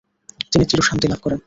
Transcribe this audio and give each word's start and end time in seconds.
তিনি 0.51 0.63
চিরশান্তি 0.65 1.05
লাভ 1.07 1.19
করেন। 1.21 1.39